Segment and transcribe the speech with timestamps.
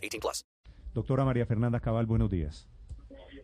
[0.00, 0.44] 18 plus.
[0.94, 2.68] Doctora María Fernanda Cabal, buenos días.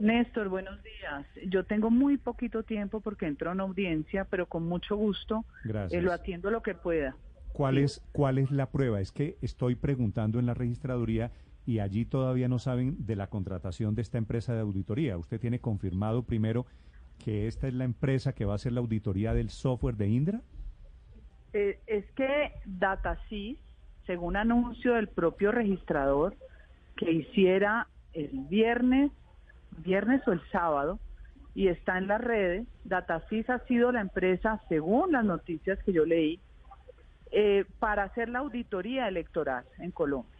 [0.00, 1.26] Néstor, buenos días.
[1.48, 6.00] Yo tengo muy poquito tiempo porque entro una audiencia, pero con mucho gusto Gracias.
[6.00, 7.16] eh, lo atiendo lo que pueda.
[7.52, 9.00] ¿Cuál es, ¿Cuál es la prueba?
[9.00, 11.32] Es que estoy preguntando en la registraduría
[11.66, 15.18] y allí todavía no saben de la contratación de esta empresa de auditoría.
[15.18, 16.66] ¿Usted tiene confirmado primero
[17.18, 20.42] que esta es la empresa que va a hacer la auditoría del software de Indra?
[21.52, 23.58] Eh, es que DataSys,
[24.08, 26.34] según anuncio del propio registrador,
[26.96, 29.12] que hiciera el viernes,
[29.84, 30.98] viernes o el sábado,
[31.54, 36.06] y está en las redes, DataSys ha sido la empresa, según las noticias que yo
[36.06, 36.40] leí,
[37.32, 40.32] eh, para hacer la auditoría electoral en Colombia.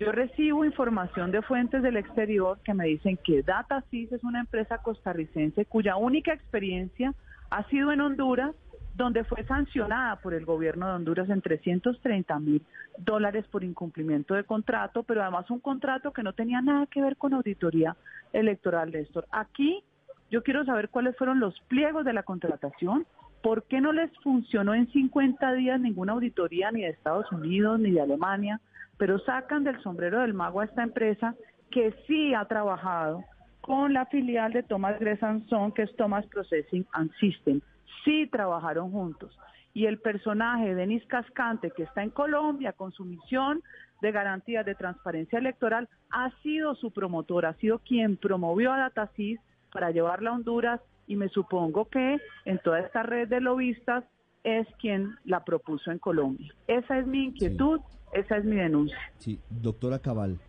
[0.00, 4.78] Yo recibo información de fuentes del exterior que me dicen que DataSys es una empresa
[4.78, 7.14] costarricense cuya única experiencia
[7.50, 8.56] ha sido en Honduras,
[9.00, 12.62] donde fue sancionada por el gobierno de Honduras en 330 mil
[12.98, 17.16] dólares por incumplimiento de contrato, pero además un contrato que no tenía nada que ver
[17.16, 17.96] con auditoría
[18.32, 19.26] electoral, Néstor.
[19.30, 19.82] Aquí
[20.30, 23.06] yo quiero saber cuáles fueron los pliegos de la contratación,
[23.42, 27.92] por qué no les funcionó en 50 días ninguna auditoría ni de Estados Unidos ni
[27.92, 28.60] de Alemania,
[28.98, 31.34] pero sacan del sombrero del mago a esta empresa
[31.70, 33.24] que sí ha trabajado
[33.70, 37.60] con la filial de Thomas Gresanson, que es Thomas Processing and System.
[38.04, 39.38] Sí trabajaron juntos.
[39.72, 43.62] Y el personaje, Denis Cascante, que está en Colombia con su misión
[44.02, 49.38] de garantías de transparencia electoral, ha sido su promotor, ha sido quien promovió a Datasys
[49.72, 54.02] para llevarla a Honduras y me supongo que en toda esta red de lobistas
[54.42, 56.52] es quien la propuso en Colombia.
[56.66, 57.80] Esa es mi inquietud,
[58.14, 58.98] esa es mi denuncia.
[59.18, 60.40] Sí, doctora Cabal.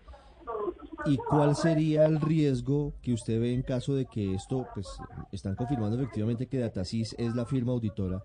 [1.05, 4.87] ¿Y cuál sería el riesgo que usted ve en caso de que esto, pues,
[5.31, 8.21] están confirmando efectivamente que Datasys es la firma auditora?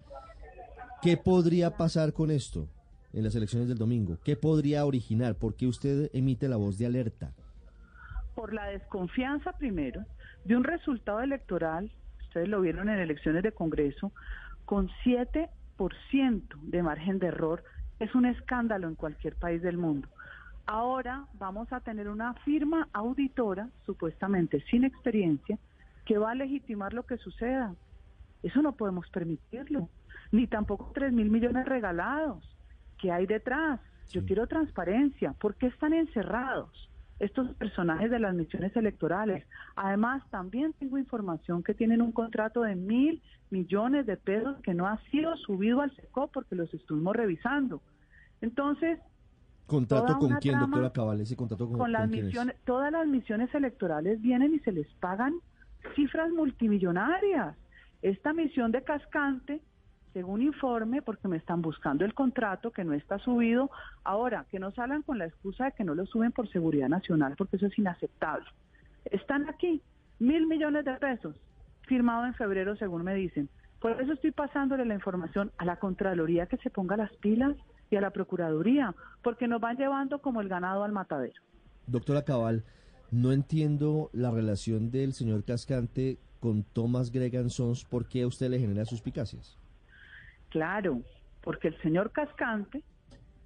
[1.00, 2.68] ¿Qué podría pasar con esto
[3.12, 4.18] en las elecciones del domingo?
[4.24, 5.36] ¿Qué podría originar?
[5.36, 7.32] ¿Por qué usted emite la voz de alerta?
[8.34, 10.04] Por la desconfianza primero
[10.44, 14.12] de un resultado electoral, ustedes lo vieron en elecciones de Congreso,
[14.66, 15.48] con 7%
[16.60, 17.64] de margen de error,
[17.98, 20.08] es un escándalo en cualquier país del mundo.
[20.66, 25.58] Ahora vamos a tener una firma auditora, supuestamente sin experiencia,
[26.04, 27.74] que va a legitimar lo que suceda.
[28.42, 29.88] Eso no podemos permitirlo.
[30.32, 32.44] Ni tampoco 3 mil millones regalados.
[32.98, 33.80] ¿Qué hay detrás?
[34.10, 35.34] Yo quiero transparencia.
[35.34, 36.90] ¿Por qué están encerrados
[37.20, 39.46] estos personajes de las misiones electorales?
[39.76, 44.88] Además, también tengo información que tienen un contrato de mil millones de pesos que no
[44.88, 47.80] ha sido subido al SECO porque los estuvimos revisando.
[48.40, 48.98] Entonces,
[49.66, 51.20] ¿Contrato con quién, trama doctora Cabal?
[51.20, 54.86] ¿Ese contrato con, con las con misiones, todas las misiones electorales vienen y se les
[54.94, 55.34] pagan
[55.94, 57.56] cifras multimillonarias.
[58.02, 59.60] Esta misión de Cascante,
[60.12, 63.70] según informe, porque me están buscando el contrato que no está subido,
[64.04, 67.34] ahora que no salgan con la excusa de que no lo suben por seguridad nacional,
[67.36, 68.46] porque eso es inaceptable.
[69.06, 69.82] Están aquí,
[70.18, 71.36] mil millones de pesos,
[71.82, 73.48] firmado en febrero, según me dicen.
[73.80, 77.56] Por eso estoy pasándole la información a la Contraloría que se ponga las pilas
[77.90, 81.40] y a la Procuraduría, porque nos van llevando como el ganado al matadero.
[81.86, 82.64] Doctora Cabal,
[83.10, 87.84] no entiendo la relación del señor Cascante con Thomas Gregan Sons.
[87.84, 89.58] ¿Por qué a usted le genera suspicacias?
[90.48, 91.02] Claro,
[91.42, 92.82] porque el señor Cascante,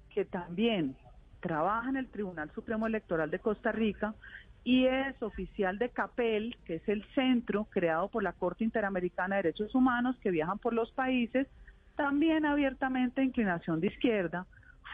[0.09, 0.95] que también
[1.39, 4.15] trabaja en el Tribunal Supremo Electoral de Costa Rica
[4.63, 9.43] y es oficial de CAPEL, que es el centro creado por la Corte Interamericana de
[9.43, 11.47] Derechos Humanos que viajan por los países,
[11.95, 14.45] también abiertamente inclinación de izquierda,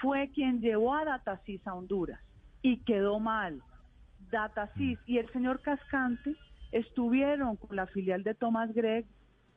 [0.01, 2.19] fue quien llevó a Datasys a Honduras
[2.61, 3.61] y quedó mal.
[4.31, 6.35] Datasys y el señor Cascante
[6.71, 9.05] estuvieron con la filial de Thomas Gregg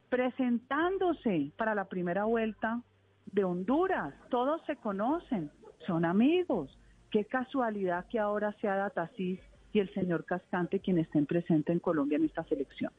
[0.08, 2.82] presentándose para la primera vuelta
[3.26, 4.14] de Honduras.
[4.28, 5.50] Todos se conocen,
[5.86, 6.76] son amigos.
[7.10, 9.40] Qué casualidad que ahora sea Datasys
[9.72, 12.92] y el señor Cascante quien estén presentes en Colombia en esta selección.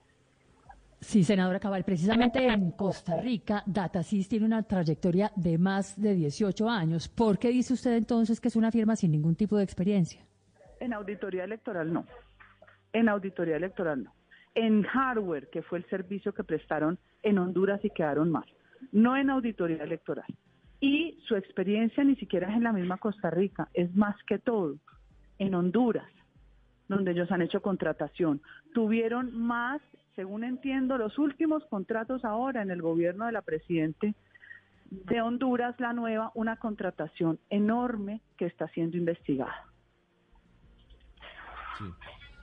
[1.02, 6.70] Sí, senadora Cabal, precisamente en Costa Rica, Datasys tiene una trayectoria de más de 18
[6.70, 7.10] años.
[7.10, 10.22] ¿Por qué dice usted entonces que es una firma sin ningún tipo de experiencia?
[10.80, 12.06] En auditoría electoral no.
[12.94, 14.14] En auditoría electoral no.
[14.54, 18.46] En hardware, que fue el servicio que prestaron en Honduras y quedaron mal.
[18.92, 20.26] No en auditoría electoral.
[20.80, 24.78] Y su experiencia ni siquiera es en la misma Costa Rica, es más que todo
[25.40, 26.10] en Honduras,
[26.88, 28.42] donde ellos han hecho contratación.
[28.74, 29.82] Tuvieron más,
[30.16, 34.16] según entiendo, los últimos contratos ahora en el gobierno de la Presidente
[34.90, 39.68] de Honduras, la nueva, una contratación enorme que está siendo investigada.
[41.78, 41.86] Sí.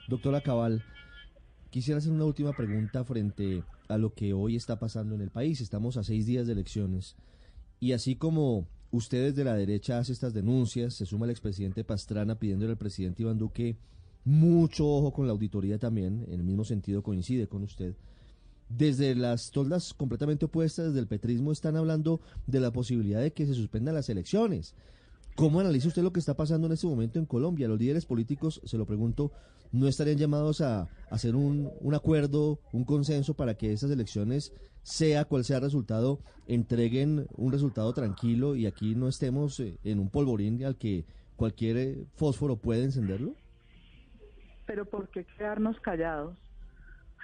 [0.08, 0.82] Doctora Cabal,
[1.70, 5.60] quisiera hacer una última pregunta frente a lo que hoy está pasando en el país.
[5.60, 7.16] Estamos a seis días de elecciones
[7.80, 12.38] y así como ustedes de la derecha hacen estas denuncias, se suma el expresidente Pastrana
[12.38, 13.76] pidiéndole al presidente Iván Duque
[14.24, 17.94] mucho ojo con la auditoría también, en el mismo sentido coincide con usted.
[18.68, 23.54] Desde las toldas completamente opuestas del petrismo están hablando de la posibilidad de que se
[23.54, 24.74] suspendan las elecciones.
[25.34, 27.68] ¿Cómo analiza usted lo que está pasando en este momento en Colombia?
[27.68, 29.30] Los líderes políticos, se lo pregunto,
[29.72, 35.24] ¿no estarían llamados a, hacer un, un, acuerdo, un consenso para que estas elecciones, sea
[35.24, 36.18] cual sea el resultado,
[36.48, 41.06] entreguen un resultado tranquilo y aquí no estemos eh, en un polvorín al que
[41.36, 43.34] cualquier eh, fósforo puede encenderlo?
[44.68, 46.38] Pero ¿por qué quedarnos callados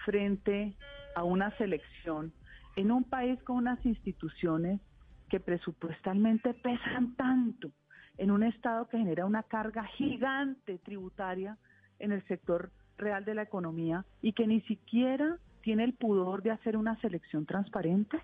[0.04, 0.74] frente
[1.14, 2.32] a una selección
[2.74, 4.80] en un país con unas instituciones
[5.28, 7.70] que presupuestalmente pesan tanto?
[8.18, 11.58] en un Estado que genera una carga gigante tributaria
[11.98, 16.50] en el sector real de la economía y que ni siquiera tiene el pudor de
[16.50, 18.18] hacer una selección transparente?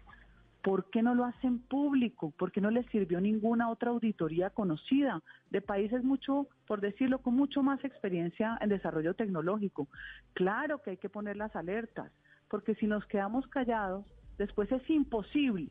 [0.62, 2.32] ¿Por qué no lo hacen público?
[2.32, 7.34] ¿Por qué no les sirvió ninguna otra auditoría conocida de países mucho, por decirlo, con
[7.34, 9.88] mucho más experiencia en desarrollo tecnológico?
[10.34, 12.12] Claro que hay que poner las alertas,
[12.48, 14.04] porque si nos quedamos callados,
[14.38, 15.70] después es imposible,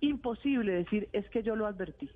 [0.00, 2.10] imposible decir es que yo lo advertí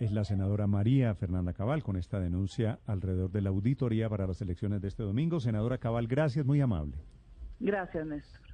[0.00, 4.40] es la senadora María Fernanda Cabal con esta denuncia alrededor de la auditoría para las
[4.42, 5.40] elecciones de este domingo.
[5.40, 6.96] Senadora Cabal, gracias, muy amable.
[7.60, 8.53] Gracias, Néstor.